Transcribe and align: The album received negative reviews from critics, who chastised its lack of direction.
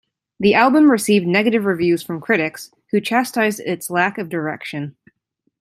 The 0.39 0.55
album 0.55 0.89
received 0.89 1.27
negative 1.27 1.65
reviews 1.65 2.01
from 2.01 2.21
critics, 2.21 2.71
who 2.89 2.99
chastised 2.99 3.59
its 3.59 3.91
lack 3.91 4.17
of 4.17 4.29
direction. 4.29 4.95